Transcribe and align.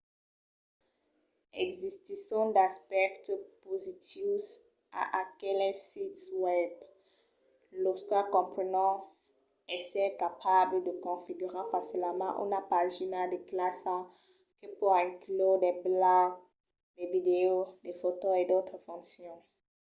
existisson 1.65 2.45
d'aspèctes 2.55 3.41
positius 3.65 4.45
a 5.01 5.03
aqueles 5.23 5.77
sits 5.91 6.23
webs 6.43 6.79
los 7.83 7.99
quals 8.09 8.31
comprenon 8.35 8.93
èsser 9.77 10.09
capable 10.23 10.77
de 10.87 10.93
configurar 11.07 11.65
facilament 11.73 12.39
una 12.45 12.59
pagina 12.73 13.19
de 13.31 13.39
classa 13.49 13.95
que 14.59 14.67
pòt 14.79 14.99
inclure 15.09 15.57
de 15.65 15.71
blògs 15.85 16.37
de 16.95 17.03
vidèos 17.13 17.65
de 17.85 17.91
fòtos 18.01 18.35
e 18.41 18.43
d'autras 18.49 18.83
foncions 18.87 19.43